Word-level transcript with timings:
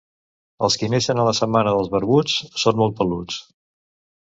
Els 0.67 0.77
qui 0.81 0.89
neixen 0.93 1.21
a 1.23 1.25
la 1.27 1.35
setmana 1.41 1.75
dels 1.77 1.93
barbuts 1.97 2.39
són 2.65 2.83
molt 2.83 2.99
peluts. 3.03 3.41